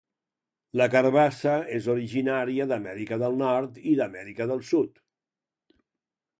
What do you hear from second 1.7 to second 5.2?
és originaria d'Amèrica del Nord i d'Amèrica del Sud.